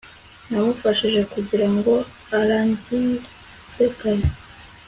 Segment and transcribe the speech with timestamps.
[0.49, 1.93] namufashije kugirango
[2.39, 4.27] arangize kare